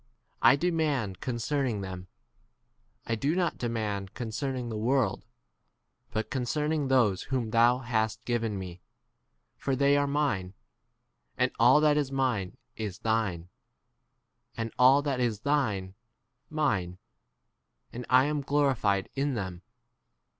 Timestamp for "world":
4.75-5.27